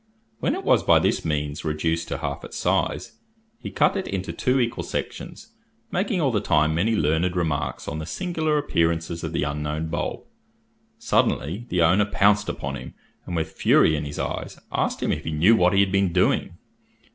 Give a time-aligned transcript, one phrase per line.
[0.39, 3.19] When it was by this means reduced to half its size,
[3.59, 5.49] he cut it into two equal sections,
[5.91, 10.23] making all the time many learned remarks on the singular appearances of the unknown bulb.
[10.97, 12.95] Suddenly, the owner pounced upon him,
[13.27, 16.11] and, with fury in his eyes, asked him if he knew what he had been
[16.11, 16.57] doing?